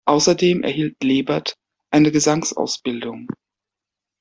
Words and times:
Außerdem 0.07 0.63
erhielt 0.63 1.03
Lebert 1.03 1.55
eine 1.93 2.11
Gesangsausbildung. 2.11 3.27